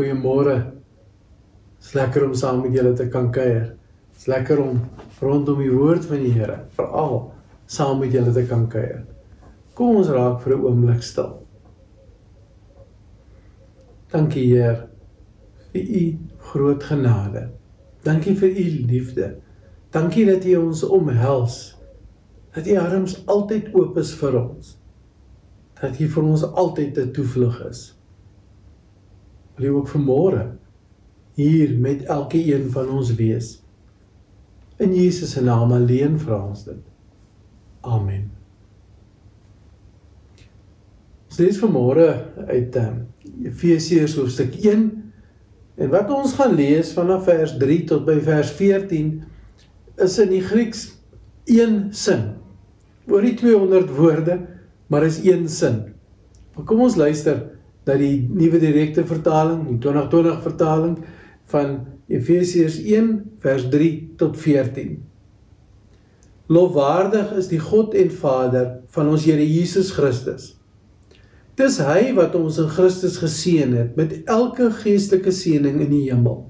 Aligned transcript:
Goeiemôre. 0.00 0.54
Dit's 1.76 1.92
lekker 1.92 2.24
om 2.24 2.34
saam 2.34 2.62
met 2.64 2.72
julle 2.72 2.94
te 2.96 3.04
kan 3.12 3.26
kuier. 3.32 3.74
Dit's 4.14 4.30
lekker 4.32 4.62
om 4.62 4.78
rondom 5.20 5.60
die 5.60 5.72
woord 5.74 6.06
van 6.08 6.22
die 6.24 6.32
Here, 6.32 6.56
veral 6.72 7.18
saam 7.68 8.00
met 8.00 8.14
julle 8.16 8.32
te 8.32 8.46
kan 8.48 8.64
kuier. 8.72 9.02
Kom 9.76 9.98
ons 10.00 10.08
raak 10.08 10.40
vir 10.40 10.56
'n 10.56 10.64
oomblik 10.64 11.04
stil. 11.04 11.36
Dankie 14.08 14.46
Heer 14.46 14.88
vir 15.72 15.84
u 16.00 16.18
groot 16.48 16.82
genade. 16.82 17.50
Dankie 18.02 18.34
vir 18.34 18.48
u 18.48 18.66
liefde. 18.88 19.36
Dankie 19.92 20.24
dat 20.24 20.44
u 20.44 20.56
ons 20.56 20.82
omhels. 20.82 21.76
Dat 22.54 22.66
u 22.66 22.76
arms 22.76 23.26
altyd 23.26 23.74
oop 23.74 23.98
is 23.98 24.14
vir 24.14 24.40
ons. 24.48 24.78
Dat 25.80 26.00
u 26.00 26.08
vir 26.08 26.22
ons 26.22 26.42
altyd 26.42 26.98
'n 26.98 27.12
toevlug 27.12 27.68
is. 27.68 27.99
Wil 29.60 29.72
u 29.72 29.76
ook 29.76 29.90
vanmôre 29.92 30.46
hier 31.36 31.74
met 31.78 32.02
elke 32.08 32.40
een 32.54 32.70
van 32.72 32.88
ons 32.88 33.12
wees. 33.14 33.58
In 34.80 34.94
Jesus 34.96 35.34
se 35.36 35.42
naam 35.44 35.72
alleen 35.76 36.16
vra 36.18 36.38
ons 36.46 36.64
dit. 36.64 36.80
Amen. 37.84 38.30
Ons 41.28 41.42
lees 41.42 41.60
vanmôre 41.60 42.08
uit 42.48 42.80
um, 42.80 43.04
Efesiërs 43.44 44.16
hoofstuk 44.16 44.56
1 44.64 44.88
en 45.80 45.92
wat 45.92 46.08
ons 46.12 46.32
gaan 46.40 46.56
lees 46.56 46.94
vanaf 46.96 47.28
vers 47.28 47.52
3 47.60 47.78
tot 47.92 48.08
by 48.08 48.16
vers 48.24 48.50
14 48.56 49.12
is 50.00 50.18
in 50.24 50.32
die 50.32 50.42
Grieks 50.44 50.88
een 51.44 51.90
sin. 51.92 52.30
Oor 53.10 53.28
die 53.28 53.36
200 53.36 53.92
woorde, 53.92 54.40
maar 54.88 55.04
is 55.04 55.20
een 55.24 55.48
sin. 55.52 55.82
Maar 56.56 56.64
kom 56.64 56.80
ons 56.88 56.96
luister 56.96 57.59
na 57.88 57.96
die 57.98 58.28
nuwe 58.28 58.60
direkte 58.60 59.04
vertaling, 59.08 59.64
die 59.68 59.78
2020 59.82 60.42
vertaling 60.44 60.96
van 61.50 61.78
Efesiërs 62.10 62.80
1 62.82 63.12
vers 63.42 63.68
3 63.72 63.90
tot 64.20 64.36
14. 64.38 64.98
Lofwaardig 66.50 67.32
is 67.38 67.46
die 67.50 67.60
God 67.62 67.94
en 67.94 68.10
Vader 68.10 68.70
van 68.90 69.10
ons 69.12 69.24
Here 69.24 69.44
Jesus 69.46 69.92
Christus. 69.94 70.56
Dis 71.60 71.76
hy 71.82 72.10
wat 72.16 72.34
ons 72.38 72.58
in 72.62 72.70
Christus 72.72 73.20
geseën 73.22 73.74
het 73.76 73.96
met 73.98 74.16
elke 74.30 74.70
geestelike 74.80 75.32
seëning 75.34 75.78
in 75.84 75.92
die 75.92 76.06
hemel. 76.08 76.48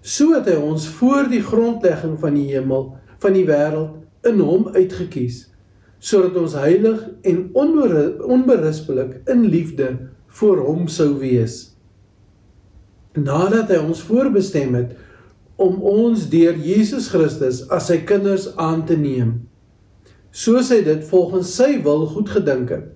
So 0.00 0.32
het 0.36 0.48
hy 0.48 0.56
ons 0.56 0.86
voor 1.00 1.28
die 1.28 1.42
grondlegging 1.44 2.14
van 2.22 2.36
die 2.38 2.46
hemel, 2.52 2.92
van 3.20 3.34
die 3.36 3.44
wêreld 3.48 4.28
in 4.28 4.40
hom 4.44 4.68
uitgekies, 4.76 5.48
sodat 5.98 6.36
ons 6.38 6.54
heilig 6.58 7.02
en 7.26 7.42
onberispelik 8.28 9.18
in 9.30 9.44
liefde 9.50 9.90
voor 10.38 10.62
hom 10.66 10.86
sou 10.88 11.16
wees. 11.18 11.74
Nadat 13.18 13.72
hy 13.72 13.80
ons 13.82 14.04
voorbestem 14.06 14.76
het 14.78 14.94
om 15.58 15.80
ons 15.82 16.28
deur 16.30 16.54
Jesus 16.62 17.08
Christus 17.10 17.64
as 17.74 17.88
sy 17.90 17.98
kinders 18.06 18.52
aan 18.56 18.84
te 18.86 18.96
neem 18.98 19.40
soos 20.30 20.70
hy 20.70 20.82
dit 20.86 21.04
volgens 21.08 21.50
sy 21.56 21.78
wil 21.82 22.04
goed 22.12 22.30
gedink 22.30 22.72
het 22.74 22.90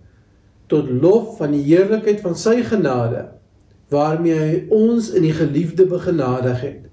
tot 0.72 0.89
lof 0.89 1.37
van 1.41 1.53
die 1.56 1.64
heerlikheid 1.66 2.20
van 2.25 2.37
sy 2.39 2.61
genade 2.64 3.27
waarmee 3.92 4.39
hy 4.39 4.53
ons 4.72 5.11
in 5.12 5.27
die 5.27 5.34
geliefde 5.37 5.84
begenadig 5.84 6.62
het. 6.64 6.84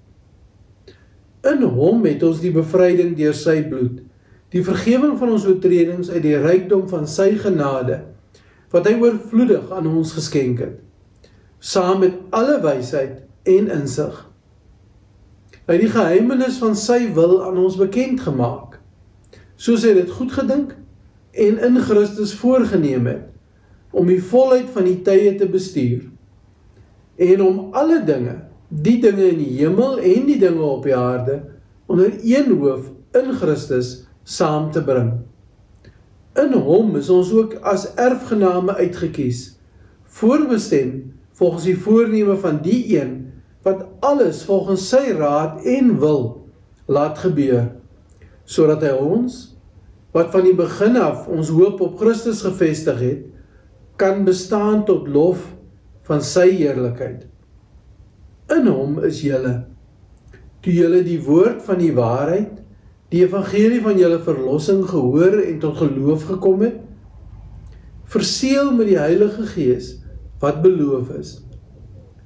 In 1.47 1.63
hom 1.63 2.03
het 2.03 2.23
ons 2.27 2.41
die 2.43 2.51
bevryding 2.51 3.13
deur 3.15 3.37
sy 3.37 3.61
bloed 3.69 4.01
die 4.53 4.63
vergifnis 4.65 5.19
van 5.19 5.33
ons 5.35 5.45
oortredings 5.45 6.09
uit 6.09 6.23
die 6.25 6.37
rykdom 6.37 6.87
van 6.89 7.07
sy 7.07 7.31
genade 7.37 8.01
wat 8.73 8.87
hy 8.89 8.95
oorvloedig 9.01 9.71
aan 9.73 9.89
ons 9.89 10.13
geskenk 10.17 10.61
het 10.65 10.77
saam 11.59 11.99
met 11.99 12.15
alle 12.29 12.59
wysheid 12.63 13.19
en 13.43 13.67
insig. 13.71 14.15
Hy 15.67 15.77
die 15.77 15.91
geheimenis 15.91 16.57
van 16.61 16.75
sy 16.77 17.09
wil 17.13 17.41
aan 17.45 17.59
ons 17.61 17.77
bekend 17.77 18.23
gemaak, 18.25 18.79
soos 19.59 19.83
hy 19.85 19.93
dit 19.99 20.13
goed 20.15 20.31
gedink 20.33 20.73
en 21.35 21.59
in 21.67 21.81
Christus 21.83 22.33
voorgenem 22.39 23.09
het 23.11 23.25
om 23.91 24.07
die 24.09 24.21
volheid 24.21 24.69
van 24.73 24.85
die 24.87 24.99
tye 25.05 25.33
te 25.37 25.47
bestuur 25.49 26.07
en 27.19 27.41
om 27.43 27.75
alle 27.77 27.99
dinge, 28.05 28.35
die 28.69 28.97
dinge 29.01 29.31
in 29.33 29.39
die 29.41 29.53
hemel 29.59 29.97
en 29.97 30.27
die 30.29 30.37
dinge 30.41 30.63
op 30.63 30.85
die 30.87 30.95
aarde 30.95 31.41
onder 31.89 32.13
een 32.21 32.53
hoof 32.53 32.89
in 33.17 33.33
Christus 33.37 34.08
saam 34.29 34.69
te 34.73 34.83
bring. 34.85 35.13
In 36.37 36.53
hom 36.53 36.93
is 36.99 37.09
ons 37.09 37.31
ook 37.33 37.57
as 37.67 37.87
erfgename 37.99 38.75
uitgekies, 38.77 39.57
voorbestem 40.19 40.93
volgens 41.39 41.63
die 41.69 41.77
voorneme 41.77 42.35
van 42.37 42.61
die 42.63 42.83
een 42.97 43.15
wat 43.63 43.85
alles 43.99 44.43
volgens 44.47 44.87
sy 44.91 45.13
raad 45.17 45.63
en 45.67 45.93
wil 45.99 46.25
laat 46.89 47.19
gebeur 47.21 47.69
sodat 48.49 48.83
hy 48.83 48.93
ons 48.97 49.39
wat 50.15 50.31
van 50.33 50.47
die 50.47 50.55
begin 50.57 50.97
af 50.99 51.27
ons 51.29 51.51
hoop 51.53 51.81
op 51.85 51.99
Christus 52.01 52.41
gefestig 52.45 53.01
het 53.03 53.25
kan 53.99 54.23
bestaan 54.27 54.85
tot 54.87 55.07
lof 55.11 55.43
van 56.07 56.23
sy 56.25 56.47
heerlikheid 56.55 57.27
in 58.55 58.71
hom 58.71 58.97
is 59.05 59.21
julle 59.23 59.53
toe 60.65 60.73
julle 60.73 61.03
die 61.05 61.19
woord 61.23 61.61
van 61.67 61.79
die 61.83 61.93
waarheid 61.95 62.57
die 63.09 63.23
evangelie 63.25 63.81
van 63.81 63.97
julle 63.97 64.19
verlossing 64.21 64.83
gehoor 64.89 65.39
en 65.41 65.59
tot 65.61 65.79
geloof 65.81 66.27
gekom 66.29 66.61
het 66.65 66.77
verseël 68.09 68.71
met 68.73 68.89
die 68.89 68.97
Heilige 68.97 69.45
Gees 69.51 69.91
wat 70.41 70.61
beloof 70.63 71.11
is. 71.17 71.35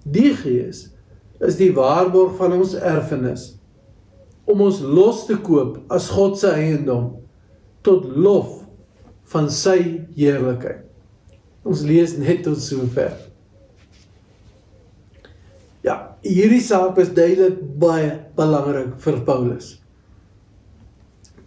Die 0.04 0.32
Gees 0.36 0.86
is 1.44 1.58
die 1.60 1.72
waarborg 1.76 2.38
van 2.40 2.56
ons 2.56 2.76
erfenis 2.80 3.54
om 4.48 4.64
ons 4.64 4.80
los 4.84 5.26
te 5.28 5.38
koop 5.44 5.80
as 5.92 6.10
God 6.12 6.38
se 6.40 6.52
eiendom 6.52 7.14
tot 7.84 8.08
lof 8.08 8.62
van 9.32 9.50
sy 9.52 9.78
heerlikheid. 10.16 10.84
Ons 11.64 11.84
lees 11.88 12.18
net 12.20 12.44
tot 12.44 12.60
sover. 12.60 13.16
Ja, 15.84 15.96
hierdie 16.24 16.64
saak 16.64 17.00
is 17.00 17.12
duidelik 17.16 17.60
baie 17.80 18.12
belangrik 18.36 18.98
vir 19.04 19.24
Paulus. 19.28 19.78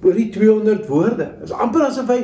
Oor 0.02 0.16
die 0.16 0.28
200 0.30 0.88
woorde. 0.90 1.30
Dit 1.40 1.48
is 1.48 1.54
amper 1.56 1.86
asof 1.88 2.10
hy 2.12 2.20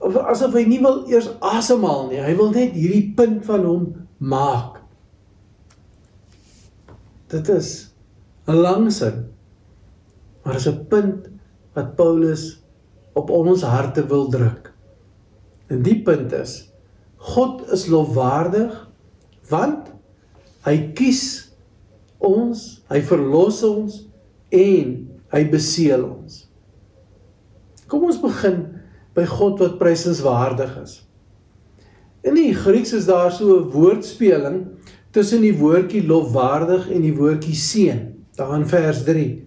of 0.00 0.16
asof 0.32 0.54
hy 0.56 0.64
nie 0.68 0.80
wil 0.80 1.02
eers 1.10 1.28
asemhaal 1.44 2.08
nie. 2.08 2.20
Hy 2.22 2.34
wil 2.38 2.52
net 2.54 2.76
hierdie 2.76 3.12
punt 3.16 3.44
van 3.48 3.66
hom 3.68 3.84
maak. 4.18 4.80
Dit 7.30 7.48
is 7.48 7.92
'n 8.48 8.56
lang 8.56 8.90
sin. 8.92 9.28
Maar 10.44 10.56
is 10.56 10.68
'n 10.68 10.86
punt 10.88 11.28
wat 11.74 11.96
Paulus 11.96 12.62
op 13.12 13.30
ons 13.30 13.62
harte 13.62 14.06
wil 14.06 14.28
druk. 14.28 14.72
En 15.68 15.82
die 15.82 16.02
punt 16.02 16.32
is 16.32 16.72
God 17.16 17.68
is 17.72 17.86
lofwaardig 17.86 18.88
want 19.50 19.92
hy 20.64 20.92
kies 20.94 21.52
ons, 22.18 22.82
hy 22.88 23.00
verlos 23.02 23.62
ons 23.62 24.06
en 24.50 24.94
hy 25.32 25.42
beseël 25.50 26.04
ons. 26.04 26.49
Kom 27.90 28.06
ons 28.06 28.20
begin 28.22 28.62
by 29.16 29.24
God 29.26 29.58
wat 29.58 29.78
prysenswaardig 29.80 30.76
is. 30.78 31.00
In 32.22 32.36
die 32.36 32.52
Grieks 32.54 32.92
is 32.94 33.08
daar 33.08 33.32
so 33.32 33.58
'n 33.58 33.70
woordspeling 33.72 34.66
tussen 35.10 35.40
die 35.40 35.56
woordjie 35.56 36.06
lofwaardig 36.06 36.90
en 36.90 37.02
die 37.02 37.16
woordjie 37.16 37.54
seën, 37.54 38.00
daar 38.36 38.54
in 38.54 38.66
vers 38.66 39.02
3. 39.04 39.42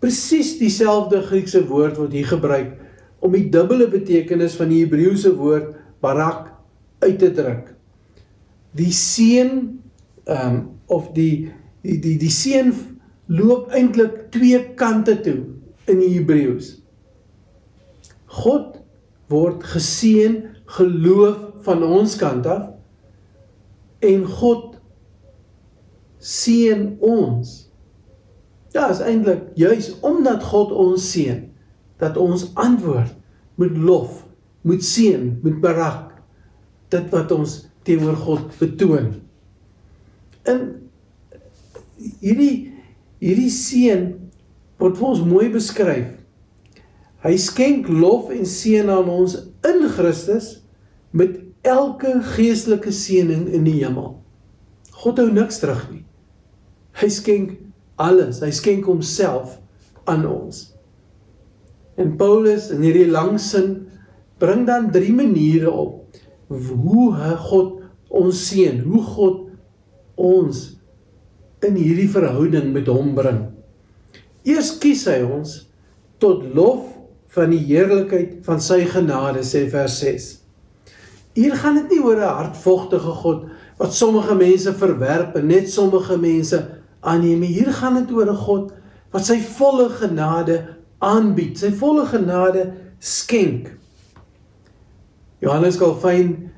Presies 0.00 0.58
dieselfde 0.58 1.22
Griekse 1.22 1.66
woord 1.66 1.96
word 1.96 2.12
hier 2.12 2.26
gebruik 2.26 2.76
om 3.22 3.32
die 3.32 3.48
dubbele 3.48 3.88
betekenis 3.88 4.56
van 4.58 4.68
die 4.68 4.82
Hebreëse 4.82 5.34
woord 5.38 5.74
barak 6.00 6.50
uit 6.98 7.18
te 7.18 7.30
druk. 7.30 7.74
Die 8.74 8.92
seën 8.92 9.80
ehm 10.24 10.54
um, 10.54 10.68
of 10.86 11.12
die 11.14 11.50
die 11.82 11.98
die 11.98 12.18
die 12.18 12.30
seën 12.30 12.72
loop 13.26 13.70
eintlik 13.70 14.30
twee 14.30 14.74
kante 14.74 15.20
toe 15.20 15.38
in 15.86 15.98
die 15.98 16.18
Hebreëus. 16.18 16.81
God 18.32 18.78
word 19.32 19.64
geseën 19.64 20.38
geloof 20.76 21.64
van 21.66 21.82
ons 21.84 22.14
kant 22.20 22.46
af 22.48 22.70
en 24.02 24.24
God 24.26 24.78
seën 26.22 26.86
ons. 27.02 27.50
Ja, 28.72 28.88
is 28.90 29.02
eintlik 29.04 29.52
juis 29.58 29.90
omdat 30.06 30.44
God 30.48 30.72
ons 30.72 31.04
seën 31.12 31.44
dat 32.02 32.16
ons 32.18 32.48
antwoord 32.58 33.12
met 33.60 33.76
lof, 33.78 34.24
met 34.66 34.82
seën, 34.84 35.28
met 35.42 35.60
berak 35.62 36.08
dit 36.92 37.12
wat 37.12 37.30
ons 37.34 37.58
teenoor 37.86 38.16
God 38.24 38.48
betoon. 38.58 39.12
In 40.48 40.64
hierdie 42.22 42.72
hierdie 43.22 43.52
seën 43.54 44.08
word 44.82 44.98
vir 44.98 45.08
ons 45.12 45.22
mooi 45.26 45.46
beskryf. 45.52 46.21
Hy 47.22 47.36
skenk 47.38 47.86
lof 47.88 48.32
en 48.34 48.46
seën 48.48 48.88
aan 48.90 49.10
ons 49.10 49.36
in 49.68 49.84
Christus 49.94 50.56
met 51.14 51.38
elke 51.62 52.16
geestelike 52.34 52.90
seëning 52.94 53.46
in 53.54 53.66
die 53.68 53.78
hemel. 53.78 54.16
God 55.02 55.20
hou 55.22 55.28
niks 55.30 55.60
terug 55.62 55.84
nie. 55.92 56.02
Hy 56.98 57.08
skenk 57.10 57.54
alles. 58.02 58.42
Hy 58.42 58.50
skenk 58.54 58.88
homself 58.90 59.58
aan 60.10 60.26
ons. 60.26 60.72
En 62.00 62.16
Paulus 62.18 62.70
in 62.74 62.82
hierdie 62.82 63.10
lang 63.10 63.36
sin 63.40 63.74
bring 64.42 64.64
dan 64.66 64.90
drie 64.94 65.14
maniere 65.14 65.70
op 65.70 66.00
hoe 66.52 67.12
God 67.46 67.78
ons 68.12 68.38
seën, 68.48 68.82
hoe 68.84 69.02
God 69.14 69.38
ons 70.20 70.64
in 71.62 71.78
hierdie 71.78 72.10
verhouding 72.10 72.72
met 72.74 72.90
hom 72.90 73.14
bring. 73.16 73.44
Eers 74.42 74.74
kies 74.82 75.06
hy 75.08 75.20
ons 75.22 75.54
tot 76.22 76.42
lof 76.56 76.91
van 77.32 77.50
die 77.50 77.62
heerlikheid 77.64 78.40
van 78.44 78.60
sy 78.60 78.82
genade 78.84 79.44
sê 79.46 79.64
vers 79.72 79.98
6. 80.02 80.28
Hier 81.32 81.56
gaan 81.56 81.78
dit 81.80 81.94
nie 81.94 82.02
oor 82.04 82.20
'n 82.20 82.36
hardvogtige 82.38 83.14
God 83.22 83.48
wat 83.78 83.94
sommige 83.94 84.34
mense 84.34 84.74
verwerp 84.74 85.36
en 85.36 85.46
net 85.46 85.70
sommige 85.70 86.18
mense 86.18 86.68
aanneem 87.00 87.40
nie. 87.40 87.54
Hier 87.56 87.72
gaan 87.72 87.94
dit 87.94 88.12
oor 88.12 88.30
'n 88.30 88.36
God 88.36 88.72
wat 89.10 89.24
sy 89.24 89.40
volle 89.40 89.88
genade 89.88 90.76
aanbied, 90.98 91.58
sy 91.58 91.72
volle 91.72 92.06
genade 92.06 92.72
skenk. 92.98 93.72
Johannes 95.38 95.76
Calvin 95.76 96.50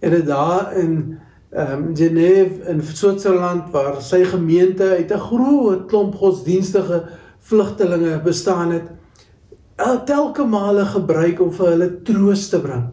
het 0.00 0.10
dit 0.10 0.26
daar 0.26 0.76
in 0.76 1.18
ehm 1.50 1.72
um, 1.72 1.96
Genève 1.96 2.68
in 2.68 2.82
Switserland 2.82 3.72
waar 3.72 4.02
sy 4.02 4.24
gemeente 4.24 4.84
uit 4.84 5.10
'n 5.12 5.18
groot 5.18 5.88
klomp 5.88 6.14
godsdienstige 6.14 7.08
vlugtelinge 7.40 8.20
bestaan 8.22 8.70
het, 8.70 8.99
telke 10.06 10.44
male 10.44 10.84
gebruik 10.84 11.40
om 11.40 11.52
vir 11.56 11.70
hulle 11.72 11.88
troos 12.04 12.48
te 12.52 12.60
bring. 12.60 12.88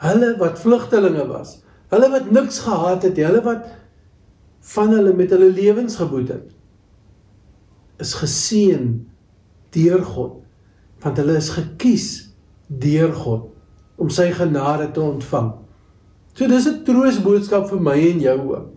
Hulle 0.00 0.32
wat 0.40 0.60
vlugtelinge 0.62 1.26
was, 1.28 1.58
hulle 1.92 2.08
wat 2.12 2.30
niks 2.32 2.62
gehad 2.64 3.04
het, 3.04 3.18
hulle 3.20 3.42
wat 3.44 3.66
van 4.74 4.94
hulle 4.94 5.12
met 5.16 5.32
hulle 5.34 5.50
lewens 5.52 5.98
geboet 6.00 6.32
het, 6.32 6.48
is 8.00 8.14
geseën 8.16 8.92
deur 9.74 10.04
God, 10.04 10.38
want 11.04 11.20
hulle 11.20 11.36
is 11.36 11.50
gekies 11.52 12.08
deur 12.68 13.12
God 13.16 13.50
om 14.00 14.08
sy 14.12 14.30
genade 14.32 14.88
te 14.94 15.02
ontvang. 15.02 15.50
So 16.34 16.48
dis 16.48 16.66
'n 16.66 16.84
troosboodskap 16.84 17.68
vir 17.68 17.80
my 17.80 17.98
en 18.12 18.20
jou 18.20 18.38
ook. 18.54 18.68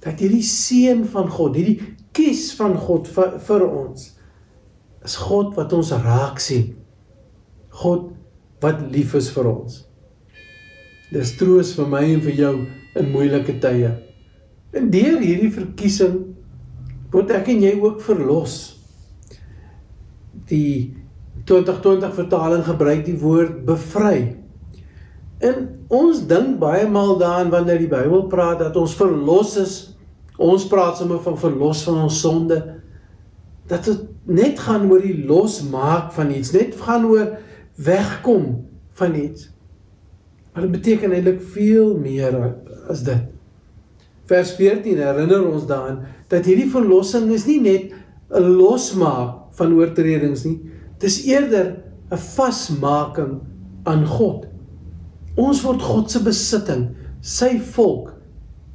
Dat 0.00 0.20
hierdie 0.20 0.42
seën 0.42 1.04
van 1.04 1.28
God, 1.28 1.54
hierdie 1.54 1.96
kies 2.12 2.54
van 2.56 2.76
God 2.76 3.08
vir, 3.08 3.38
vir 3.38 3.66
ons 3.68 4.19
is 5.04 5.16
God 5.16 5.54
wat 5.56 5.72
ons 5.76 5.92
raak 6.04 6.40
sien. 6.42 6.74
God 7.82 8.10
wat 8.60 8.82
lief 8.92 9.14
is 9.16 9.30
vir 9.32 9.48
ons. 9.50 9.80
Dis 11.10 11.34
troos 11.40 11.72
vir 11.78 11.88
my 11.90 12.02
en 12.06 12.22
vir 12.22 12.36
jou 12.38 12.54
in 13.00 13.12
moeilike 13.12 13.56
tye. 13.62 13.94
En 14.76 14.90
deur 14.92 15.18
hierdie 15.18 15.50
verkiesing 15.50 16.18
word 17.10 17.32
ek 17.34 17.48
en 17.50 17.64
jy 17.64 17.72
ook 17.80 18.02
verlos. 18.04 18.58
Die 20.50 20.94
2020 21.48 22.14
vertaling 22.14 22.62
gebruik 22.66 23.02
die 23.08 23.18
woord 23.18 23.64
bevry. 23.66 24.36
En 25.42 25.64
ons 25.90 26.20
dink 26.30 26.58
baie 26.60 26.84
maal 26.86 27.16
daaraan 27.18 27.50
wanneer 27.50 27.80
die 27.80 27.90
Bybel 27.90 28.28
praat 28.30 28.60
dat 28.62 28.76
ons 28.78 28.94
verlos 28.98 29.56
is. 29.58 29.74
Ons 30.40 30.68
praat 30.68 31.00
sommer 31.00 31.18
van 31.24 31.38
verlos 31.40 31.82
van 31.88 32.04
ons 32.04 32.20
sonde. 32.20 32.60
Dat 33.70 33.86
dit 33.86 34.00
net 34.30 34.58
gaan 34.58 34.88
oor 34.90 35.02
die 35.02 35.24
losmaak 35.26 36.12
van 36.16 36.32
iets, 36.34 36.52
net 36.52 36.76
gaan 36.82 37.06
oor 37.06 37.36
wegkom 37.80 38.66
van 38.98 39.14
iets. 39.14 39.48
Maar 40.52 40.66
dit 40.66 40.74
beteken 40.74 41.14
eintlik 41.14 41.42
veel 41.54 41.94
meer 41.98 42.36
as 42.90 43.04
dit. 43.06 43.28
Vers 44.30 44.52
14 44.58 44.98
herinner 44.98 45.46
ons 45.46 45.66
daaraan 45.66 46.02
dat 46.30 46.46
hierdie 46.46 46.70
verlossing 46.70 47.30
is 47.34 47.46
nie 47.46 47.60
net 47.62 47.94
'n 48.30 48.54
losmaak 48.58 49.54
van 49.58 49.74
oortredings 49.74 50.44
nie. 50.44 50.60
Dis 50.98 51.24
eerder 51.26 51.76
'n 52.10 52.16
vasmaking 52.16 53.40
aan 53.84 54.06
God. 54.06 54.46
Ons 55.36 55.62
word 55.62 55.82
God 55.82 56.10
se 56.10 56.22
besitting, 56.22 56.90
sy 57.20 57.58
volk 57.58 58.14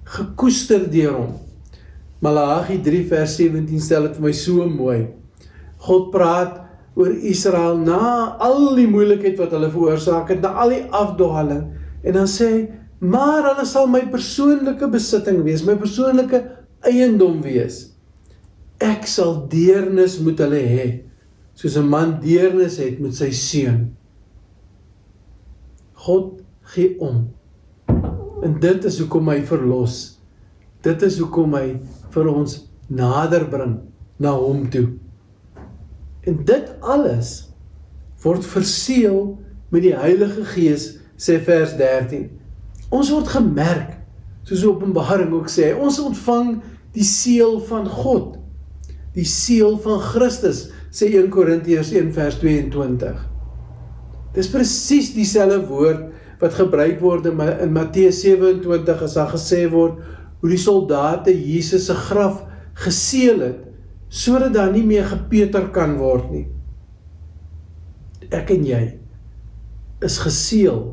gekoester 0.03 0.91
deur 0.91 1.13
hom. 1.13 1.33
Malagi 2.23 2.79
3 2.83 3.03
vers 3.09 3.35
17 3.37 3.81
stel 3.83 4.07
dit 4.07 4.19
vir 4.19 4.27
my 4.27 4.33
so 4.35 4.65
mooi. 4.69 5.07
God 5.85 6.11
praat 6.13 6.61
oor 6.95 7.11
Israel 7.27 7.77
na 7.81 8.35
al 8.41 8.71
die 8.77 8.87
moeilikheid 8.87 9.35
wat 9.41 9.51
hulle 9.55 9.69
veroorsaak 9.73 10.31
het, 10.31 10.41
na 10.41 10.55
al 10.63 10.71
die 10.71 10.83
afdwaling 10.95 11.65
en 12.05 12.15
dan 12.15 12.29
sê 12.29 12.47
hy, 12.51 12.61
maar 13.03 13.43
hulle 13.49 13.65
sal 13.67 13.89
my 13.91 14.05
persoonlike 14.13 14.87
besitting 14.93 15.41
wees, 15.43 15.65
my 15.67 15.75
persoonlike 15.79 16.39
eiendom 16.87 17.41
wees. 17.43 17.91
Ek 18.79 19.07
sal 19.09 19.41
deernis 19.51 20.17
moet 20.23 20.39
hulle 20.45 20.61
hê, 20.61 20.87
soos 21.55 21.75
'n 21.77 21.89
man 21.89 22.19
deernis 22.21 22.77
het 22.79 22.99
met 22.99 23.15
sy 23.15 23.31
seun. 23.31 23.95
God 26.05 26.41
gee 26.75 26.95
om. 26.99 27.27
En 28.43 28.59
dit 28.59 28.85
is 28.85 28.99
hoekom 28.99 29.29
hy 29.29 29.41
verlos. 29.41 30.19
Dit 30.83 31.01
is 31.01 31.17
hoekom 31.19 31.53
hy 31.57 31.79
vir 32.15 32.29
ons 32.31 32.61
nader 32.89 33.45
bring 33.51 33.79
na 34.21 34.31
hom 34.39 34.65
toe. 34.71 34.87
En 36.25 36.39
dit 36.47 36.71
alles 36.81 37.33
word 38.23 38.45
verseël 38.47 39.35
met 39.73 39.83
die 39.85 39.93
Heilige 39.97 40.45
Gees 40.55 40.95
sê 41.21 41.37
vers 41.43 41.75
13. 41.77 42.29
Ons 42.95 43.11
word 43.13 43.29
gemerk 43.33 43.93
soos 44.45 44.63
Openbaring 44.67 45.33
ook 45.33 45.49
sê, 45.49 45.71
ons 45.73 45.97
ontvang 46.01 46.55
die 46.95 47.05
seël 47.05 47.57
van 47.65 47.87
God. 47.89 48.35
Die 49.15 49.25
seël 49.27 49.77
van 49.81 50.01
Christus 50.03 50.67
sê 50.93 51.09
1 51.11 51.31
Korintiërs 51.33 51.91
1 51.95 52.11
vers 52.15 52.37
22. 52.41 53.23
Dis 54.35 54.51
presies 54.51 55.13
dieselfde 55.15 55.63
woord 55.69 56.11
wat 56.41 56.57
gebruik 56.57 56.99
word 57.01 57.29
in, 57.29 57.39
in 57.63 57.73
Matteus 57.73 58.19
27 58.23 59.03
as 59.07 59.15
daar 59.17 59.31
gesê 59.31 59.63
word 59.71 60.01
hoe 60.45 60.51
die 60.51 60.61
soldate 60.61 61.33
Jesus 61.33 61.87
se 61.89 61.95
graf 61.97 62.43
geseël 62.77 63.39
het 63.41 63.61
sodat 64.13 64.53
daar 64.53 64.69
nie 64.69 64.83
meer 64.85 65.07
gepeter 65.09 65.71
kan 65.73 65.95
word 65.97 66.27
nie. 66.29 66.43
Ek 68.29 68.51
en 68.53 68.61
jy 68.67 68.83
is 70.05 70.17
geseël 70.21 70.83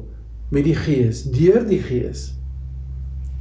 met 0.49 0.65
die 0.65 0.77
Gees, 0.77 1.21
deur 1.29 1.67
die 1.69 1.83
Gees 1.85 2.31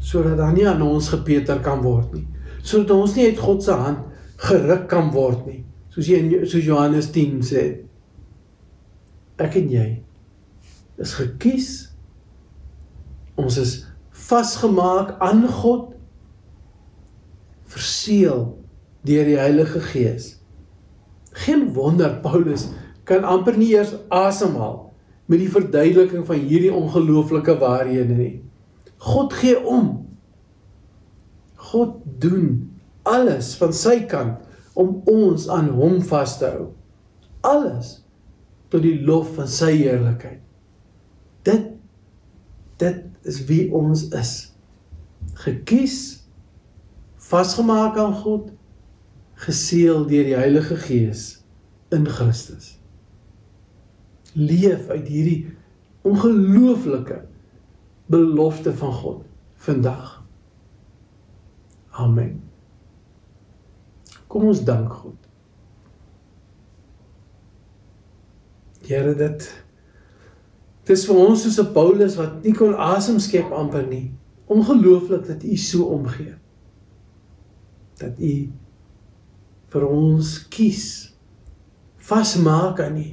sodat 0.03 0.35
daar 0.41 0.51
nie 0.51 0.65
aan 0.67 0.81
ons 0.83 1.07
gepeter 1.13 1.61
kan 1.63 1.79
word 1.85 2.11
nie. 2.17 2.25
Sodat 2.59 2.91
ons 2.91 3.15
nie 3.15 3.29
uit 3.29 3.39
God 3.39 3.63
se 3.63 3.77
hand 3.77 4.03
geruk 4.49 4.89
kan 4.91 5.13
word 5.15 5.45
nie. 5.47 5.61
Soos 5.93 6.09
jy 6.11 6.43
soos 6.43 6.65
Johannes 6.65 7.07
10 7.15 7.39
sê. 7.45 7.63
Ek 9.39 9.55
en 9.61 9.71
jy 9.71 9.87
is 10.99 11.15
gekies 11.15 11.71
Ons 13.39 13.57
is 13.57 13.71
vasgemaak 14.27 15.15
aan 15.23 15.45
God 15.47 15.90
verseël 17.71 18.45
deur 19.07 19.25
die 19.27 19.39
Heilige 19.39 19.81
Gees. 19.91 20.35
Geen 21.31 21.71
wonder 21.73 22.19
Paulus 22.23 22.67
kan 23.07 23.25
amper 23.27 23.57
nie 23.57 23.71
eers 23.73 23.95
asemhaal 24.13 24.91
met 25.31 25.39
die 25.39 25.51
verduideliking 25.51 26.25
van 26.27 26.43
hierdie 26.43 26.73
ongelooflike 26.75 27.55
waarhede 27.61 28.17
nie. 28.17 28.33
God 29.01 29.33
gee 29.33 29.57
om. 29.57 29.93
God 31.71 31.97
doen 32.21 32.67
alles 33.07 33.55
van 33.57 33.73
sy 33.73 34.01
kant 34.11 34.43
om 34.77 34.99
ons 35.09 35.47
aan 35.49 35.71
hom 35.75 36.01
vas 36.05 36.37
te 36.39 36.49
hou. 36.51 36.67
Alles 37.47 38.01
tot 38.71 38.83
die 38.83 38.99
lof 39.07 39.33
van 39.37 39.49
sy 39.51 39.71
heerlikheid. 39.79 40.41
Dit 41.47 41.71
dit 42.81 43.27
is 43.29 43.43
wie 43.45 43.67
ons 43.77 44.07
is. 44.17 44.31
Gekies, 45.43 46.20
vasgemaak 47.31 47.97
aan 47.97 48.13
God, 48.13 48.51
geseël 49.41 50.05
deur 50.05 50.27
die 50.27 50.37
Heilige 50.37 50.75
Gees 50.75 51.41
in 51.95 52.05
Christus. 52.07 52.75
Leef 54.33 54.87
uit 54.91 55.07
hierdie 55.07 55.39
ongelooflike 56.07 57.21
belofte 58.11 58.73
van 58.75 58.93
God 58.93 59.23
vandag. 59.63 60.19
Amen. 61.91 62.39
Kom 64.31 64.47
ons 64.47 64.63
dank 64.63 64.93
God. 65.01 65.17
Here 68.87 69.15
dit 69.15 69.49
Dis 70.89 71.03
vir 71.05 71.19
ons 71.21 71.43
soos 71.43 71.59
'n 71.61 71.73
Paulus 71.75 72.15
wat 72.17 72.43
nie 72.43 72.53
kon 72.57 72.73
asem 72.73 73.19
skep 73.19 73.51
amper 73.53 73.85
nie. 73.87 74.11
Ongelooflik 74.47 75.27
dat 75.27 75.43
U 75.43 75.55
so 75.55 75.83
omgee. 75.83 76.40
Dat 78.01 78.19
U 78.19 78.35
vir 79.71 79.87
ons 79.87 80.35
kies. 80.51 80.85
Vasmaak 82.01 82.81
aan 82.83 82.97
U. 82.99 83.09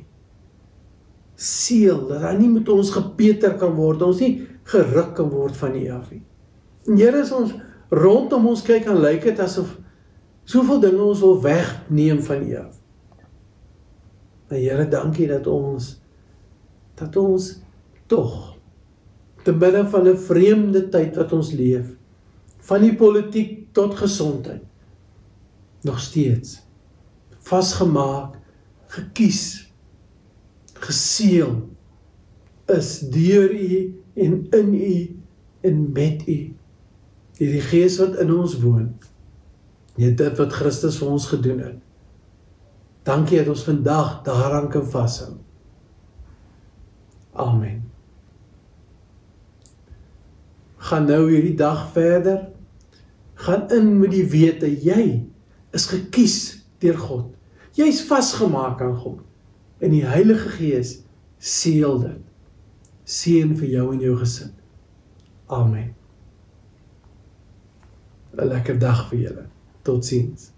Seël 1.38 2.06
dat 2.08 2.24
daar 2.24 2.38
nie 2.38 2.50
met 2.50 2.68
ons 2.72 2.90
gepeter 2.90 3.54
kan 3.60 3.76
word, 3.76 4.02
ons 4.02 4.22
nie 4.24 4.48
geruk 4.68 5.14
kan 5.18 5.28
word 5.30 5.56
van 5.56 5.76
U 5.78 5.84
af 5.94 6.10
nie. 6.10 6.24
En 6.88 6.98
Here 6.98 7.20
is 7.22 7.32
ons 7.36 7.54
rondom 7.94 8.48
ons 8.50 8.64
kyk 8.64 8.88
en 8.90 9.00
lyk 9.00 9.22
dit 9.28 9.40
asof 9.40 9.76
soveel 10.48 10.80
dinge 10.82 11.04
ons 11.04 11.22
wil 11.22 11.38
wegneem 11.44 12.20
van 12.24 12.42
U 12.42 12.58
af. 12.64 12.74
Maar 14.48 14.58
Here, 14.58 14.88
dankie 14.88 15.28
dat 15.28 15.46
ons 15.46 15.96
dat 16.98 17.14
ons 17.16 17.44
tog 18.10 18.32
te 19.46 19.52
midde 19.54 19.84
van 19.92 20.08
'n 20.08 20.16
vreemde 20.16 20.88
tyd 20.88 21.16
wat 21.16 21.32
ons 21.32 21.52
leef, 21.52 21.94
van 22.58 22.80
die 22.82 22.94
politiek 22.94 23.72
tot 23.72 23.94
gesondheid, 23.94 24.64
nog 25.86 26.00
steeds 26.00 26.58
vasgemaak, 27.48 28.36
gekies, 28.92 29.72
geseël 30.78 31.68
is 32.68 32.98
deur 33.12 33.50
U 33.50 34.02
en 34.14 34.46
in 34.50 34.74
U 34.74 34.96
en 35.60 35.92
met 35.92 36.26
U. 36.28 36.38
Hierdie 37.38 37.64
Gees 37.70 37.98
wat 38.02 38.18
in 38.20 38.32
ons 38.34 38.58
woon. 38.60 38.90
Net 39.98 40.18
dit 40.18 40.38
wat 40.38 40.54
Christus 40.54 40.98
vir 41.00 41.12
ons 41.14 41.28
gedoen 41.30 41.62
het. 41.62 41.78
Dankie 43.08 43.38
dat 43.40 43.52
ons 43.54 43.64
vandag 43.66 44.18
daaraan 44.26 44.68
kan 44.70 44.84
vashou. 44.86 45.38
Amen. 47.38 47.86
Gaan 50.88 51.08
nou 51.08 51.24
hierdie 51.30 51.56
dag 51.56 51.86
verder. 51.94 52.48
Gaan 53.38 53.70
in 53.74 53.92
met 54.02 54.12
die 54.12 54.26
wete 54.28 54.68
jy 54.68 55.24
is 55.78 55.86
gekies 55.86 56.38
deur 56.82 56.98
God. 56.98 57.26
Jy's 57.78 58.02
vasgemaak 58.08 58.82
aan 58.82 58.96
God. 58.98 59.22
En 59.78 59.94
die 59.94 60.04
Heilige 60.06 60.50
Gees 60.58 60.96
seël 61.38 62.00
dit. 62.02 62.24
Seën 63.08 63.54
vir 63.56 63.70
jou 63.76 63.86
en 63.94 64.02
jou 64.02 64.16
gesin. 64.18 64.50
Amen. 65.46 65.94
'n 68.38 68.48
Lekker 68.50 68.78
dag 68.78 69.06
vir 69.08 69.18
julle. 69.18 69.44
Totsiens. 69.82 70.50